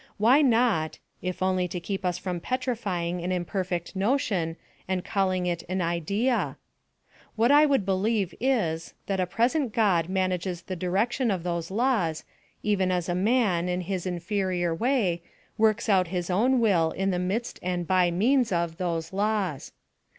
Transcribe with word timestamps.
Why 0.17 0.41
not 0.41 0.97
if 1.21 1.43
only 1.43 1.67
to 1.67 1.79
keep 1.79 2.03
us 2.03 2.17
from 2.17 2.39
petrifying 2.39 3.21
an 3.23 3.31
imperfect 3.31 3.95
notion, 3.95 4.57
and 4.87 5.05
calling 5.05 5.45
it 5.45 5.61
an 5.69 5.79
Idea? 5.79 6.57
What 7.35 7.51
I 7.51 7.67
would 7.67 7.85
believe 7.85 8.33
is, 8.39 8.95
that 9.05 9.19
a 9.19 9.27
present 9.27 9.73
God 9.73 10.09
manages 10.09 10.63
the 10.63 10.75
direction 10.75 11.29
of 11.29 11.43
those 11.43 11.69
laws, 11.69 12.23
even 12.63 12.91
as 12.91 13.09
a 13.09 13.13
man, 13.13 13.69
in 13.69 13.81
his 13.81 14.07
inferior 14.07 14.73
way, 14.73 15.21
works 15.55 15.87
out 15.87 16.07
his 16.07 16.31
own 16.31 16.59
will 16.59 16.89
in 16.89 17.11
the 17.11 17.19
midst 17.19 17.59
and 17.61 17.85
by 17.85 18.09
means 18.09 18.51
of 18.51 18.77
those 18.77 19.13
laws. 19.13 19.71